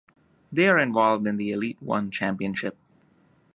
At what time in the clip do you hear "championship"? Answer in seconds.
2.09-2.75